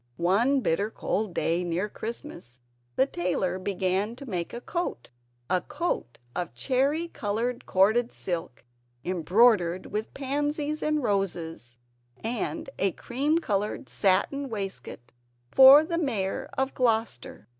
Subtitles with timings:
[0.17, 2.63] One bitter cold day near Christmastime
[2.95, 5.11] the tailor began to make a coat
[5.47, 8.63] (a coat of cherry coloured corded silk
[9.05, 11.77] embroidered with pansies and roses)
[12.17, 15.11] and a cream coloured satin waistcoat
[15.51, 17.47] for the Mayor of Gloucester.